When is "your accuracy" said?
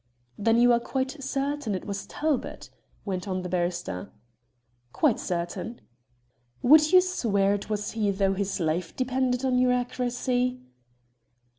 9.59-10.59